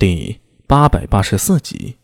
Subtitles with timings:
[0.00, 1.98] 第八百八十四集，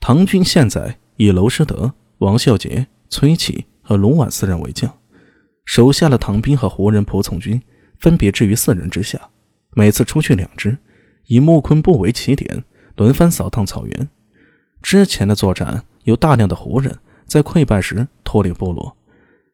[0.00, 4.92] 唐军现在以娄师德、王孝杰、崔启和龙婉四人为将，
[5.64, 7.62] 手下的唐兵和胡人仆从军
[8.00, 9.30] 分别置于四人之下，
[9.76, 10.76] 每次出去两支，
[11.26, 12.64] 以木昆部为起点，
[12.96, 14.08] 轮番扫荡草原。
[14.82, 18.96] 之前的作战有大量的胡人在溃败时脱离部落，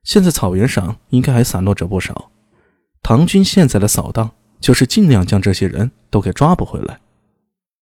[0.02, 2.30] 现在草原上应该还散落着不少。
[3.02, 4.30] 唐军现在的扫荡。
[4.60, 7.00] 就是尽量将这些人都给抓捕回来。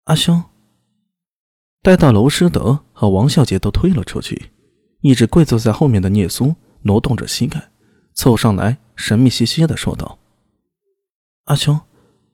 [0.06, 0.44] 阿兄，
[1.82, 4.52] 待到娄师德和王孝杰都推了出去，
[5.02, 7.70] 一直跪坐在后面的聂苏挪动着膝盖，
[8.14, 10.18] 凑上来神秘兮兮的说道
[11.46, 11.80] ：“阿兄，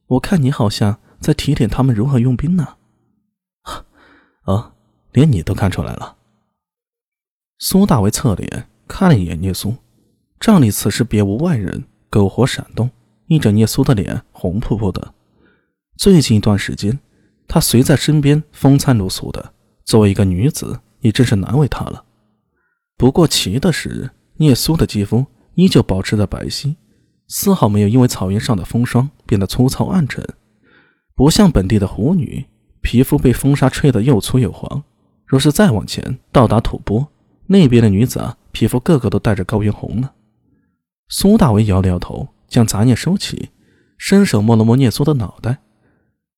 [0.08, 2.78] 我看你好像在提点他们如何用兵呢。”
[4.44, 4.74] 啊，
[5.12, 6.18] 连你都看出来了。
[7.58, 9.76] 苏大为侧脸看了一眼聂苏，
[10.40, 12.90] 帐里此时别无外人，篝火闪动。
[13.28, 15.14] 一整聂苏的脸红扑扑的。
[15.98, 17.00] 最近一段时间，
[17.48, 22.04] 他随在身边风餐露宿的，作为一个女子，也真是难为他了。
[22.98, 26.76] 不过奇的是，聂苏的肌肤依旧保持着白皙，
[27.27, 30.24] 丝毫没有因为草原上的风霜变得粗糙暗沉，
[31.16, 32.46] 不像本地的狐女，
[32.82, 34.84] 皮肤被风沙吹得又粗又黄。
[35.26, 37.08] 若是再往前到达吐蕃
[37.48, 40.12] 那边的女子啊，皮肤个个都带着高原红呢。
[41.10, 42.27] 苏大为摇了摇头。
[42.48, 43.49] 将杂念收起，
[43.98, 45.60] 伸手摸了摸聂苏的脑袋。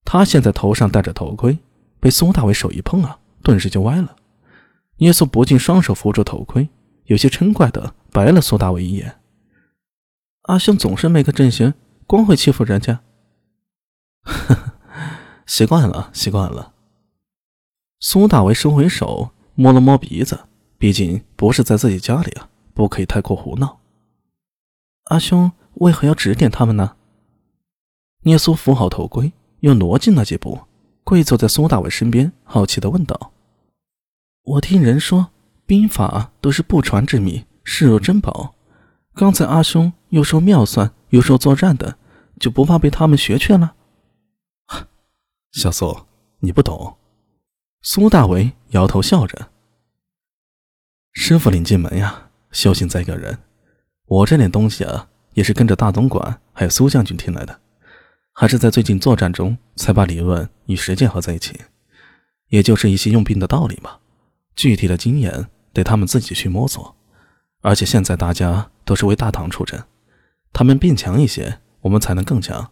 [0.05, 1.58] 他现在头上戴着头盔，
[1.99, 4.16] 被苏大伟手一碰啊，顿时就歪了。
[4.97, 6.69] 聂苏不禁双手扶住头盔，
[7.05, 9.19] 有些嗔怪的白了苏大伟一眼
[10.44, 11.73] ：“阿兄总是没个正形，
[12.05, 13.02] 光会欺负人家。
[14.23, 14.73] ”“呵呵，
[15.45, 16.73] 习惯了，习惯了。”
[17.99, 20.39] 苏大为收回手，摸了摸鼻子，
[20.77, 23.80] 毕竟不是在自己家里啊，不可以太过胡闹。
[25.05, 25.52] 阿兄。
[25.80, 26.95] 为何要指点他们呢？
[28.23, 30.59] 聂苏扶好头盔，又挪进了几步，
[31.03, 33.31] 跪坐在苏大伟身边，好奇的问道
[34.44, 35.28] ：“我听人说，
[35.66, 38.55] 兵法都是不传之秘，视若珍宝。
[39.14, 41.98] 刚才阿兄又说妙算，又说作战的，
[42.39, 43.76] 就不怕被他们学去了？”
[45.54, 46.05] 小苏，
[46.39, 46.98] 你不懂。
[47.82, 49.52] 苏大伟摇头笑着
[51.14, 53.38] ：“师傅领进门呀，修行在个人。
[54.05, 57.59] 我这点东西啊。”也是跟着大总管还有苏将军听来的，
[58.33, 61.55] 还是在最近作战中才把理论与实践合在一起，
[62.49, 63.97] 也就是一些用兵的道理嘛。
[64.55, 66.95] 具体的经验得他们自己去摸索。
[67.61, 69.80] 而且现在大家都是为大唐出征，
[70.52, 72.71] 他们变强一些，我们才能更强，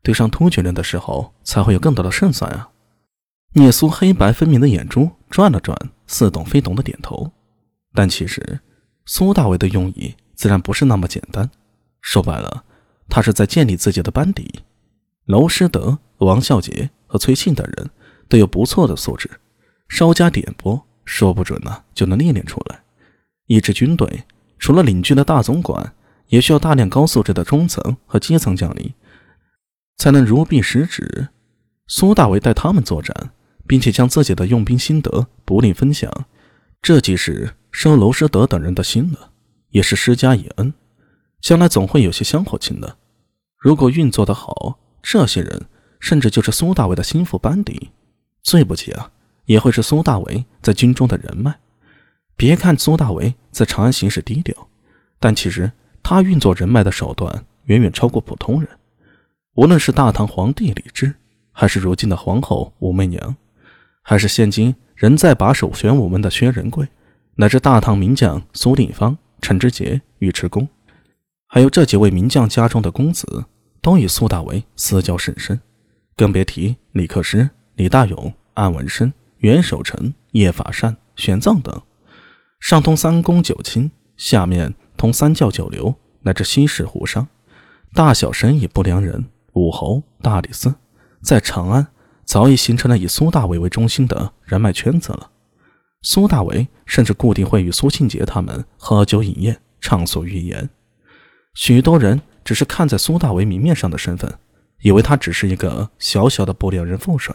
[0.00, 2.70] 对上突厥人的时候才会有更多的胜算啊！
[3.54, 7.32] 聂苏黑白分明的眼珠转了转，似懂非懂的点头。
[7.92, 8.60] 但其实
[9.06, 11.50] 苏大伟的用意自然不是那么简单。
[12.06, 12.62] 说白了，
[13.08, 14.60] 他是在建立自己的班底。
[15.24, 17.90] 娄师德、王孝杰和崔庆等人
[18.28, 19.28] 都有不错的素质，
[19.88, 22.80] 稍加点拨，说不准呢就能历练出来。
[23.48, 24.22] 一支军队
[24.56, 25.94] 除了领军的大总管，
[26.28, 28.94] 也需要大量高素质的中层和基层将领，
[29.96, 31.26] 才能如臂使指。
[31.88, 33.32] 苏大为带他们作战，
[33.66, 36.08] 并且将自己的用兵心得不吝分享，
[36.80, 39.32] 这既是收娄师德等人的心了，
[39.70, 40.72] 也是施加以恩。
[41.46, 42.96] 将来总会有些香火情的。
[43.56, 45.66] 如果运作的好，这些人
[46.00, 47.92] 甚至就是苏大为的心腹班底。
[48.42, 49.12] 最不济啊，
[49.44, 51.56] 也会是苏大为在军中的人脉。
[52.34, 54.66] 别看苏大为在长安行事低调，
[55.20, 55.70] 但其实
[56.02, 58.68] 他运作人脉的手段远远超过普通人。
[59.54, 61.14] 无论是大唐皇帝李治，
[61.52, 63.36] 还是如今的皇后武媚娘，
[64.02, 66.88] 还是现今仍在把守玄武门的薛仁贵，
[67.36, 70.66] 乃至大唐名将苏定方、陈知节、尉迟恭。
[71.48, 73.44] 还有这几位名将家中的公子，
[73.80, 75.60] 都与苏大为私交甚深，
[76.16, 81.80] 更别提李克师、李大勇、安文生、袁守诚、叶法善、玄奘等。
[82.58, 87.28] 上通三公九卿，下面通三教九流，乃至西市胡商，
[87.94, 90.74] 大小生意不良人、武侯、大理寺，
[91.22, 91.86] 在长安
[92.24, 95.30] 早已形成了以苏大为为中心的人脉圈子了。
[96.02, 100.68] 苏大为甚至固定会与苏庆杰他们喝酒饮宴，畅所欲言。
[101.56, 104.32] 许多人只是看在苏大为明面上的身份，
[104.82, 107.34] 以为他只是一个小小的不良人副帅，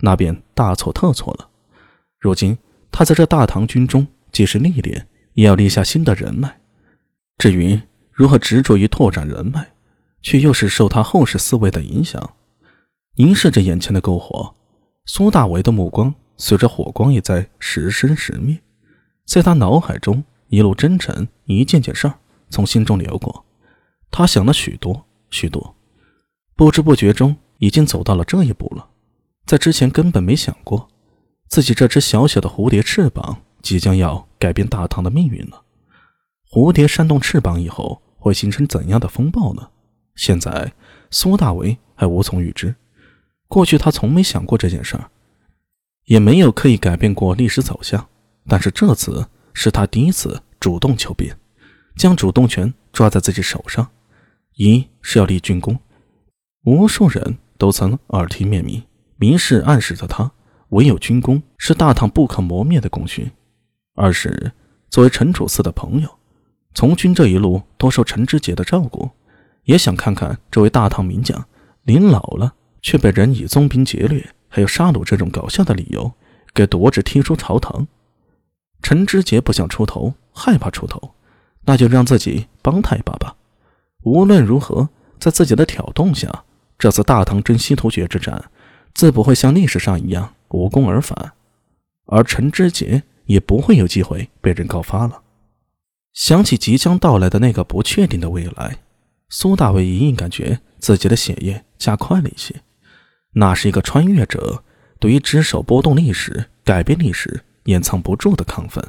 [0.00, 1.48] 那便大错特错了。
[2.18, 2.58] 如今
[2.90, 6.60] 他在这大唐军中，既是历练，也要立下新的人脉。
[7.38, 7.80] 至于
[8.10, 9.70] 如何执着于拓展人脉，
[10.20, 12.34] 却又是受他后世思维的影响。
[13.14, 14.56] 凝视着眼前的篝火，
[15.06, 18.58] 苏大为的目光随着火光也在时生时灭，
[19.24, 22.14] 在他脑海中一路真诚，一件件事儿。
[22.50, 23.43] 从心中流过，
[24.10, 25.74] 他想了许多许多，
[26.54, 28.88] 不知不觉中已经走到了这一步了，
[29.46, 30.88] 在之前根本没想过，
[31.48, 35.62] 自己这只小小的蝴蝶翅膀即将要改变大唐的命运了。
[36.50, 39.68] 蝴蝶扇动翅膀以后会形成怎样的风暴呢？
[40.14, 40.72] 现在
[41.10, 42.74] 苏大为还无从预知。
[43.48, 45.10] 过去他从没想过这件事儿，
[46.04, 48.08] 也没有刻意改变过历史走向。
[48.46, 51.36] 但是这次是他第一次主动求变，
[51.96, 53.86] 将主动权抓在自己手上。
[54.54, 55.78] 一是要立军功，
[56.64, 58.82] 无数人都曾耳提面命，
[59.16, 60.30] 明示暗示着他，
[60.68, 63.30] 唯有军功是大唐不可磨灭的功勋。
[63.94, 64.52] 二是
[64.88, 66.08] 作为陈楚寺的朋友。
[66.72, 69.10] 从军这一路多受陈知节的照顾，
[69.64, 71.46] 也想看看这位大唐名将
[71.82, 76.12] 临老了却被人以宗兵劫掠还有杀戮这种搞笑的理由
[76.52, 77.86] 给夺职踢出朝堂。
[78.82, 81.14] 陈知节不想出头，害怕出头，
[81.64, 83.34] 那就让自己帮他一把吧。
[84.02, 84.88] 无论如何，
[85.18, 86.44] 在自己的挑动下，
[86.78, 88.50] 这次大唐征西突厥之战
[88.92, 91.32] 自不会像历史上一样无功而返，
[92.06, 95.22] 而陈知节也不会有机会被人告发了。
[96.12, 98.78] 想起即将到来的那个不确定的未来，
[99.30, 102.54] 苏大伟隐隐感觉自己的血液加快了一些。
[103.32, 104.62] 那是一个穿越者
[105.00, 108.84] 对于只手拨动历史、改变历史、掩藏不住的亢奋。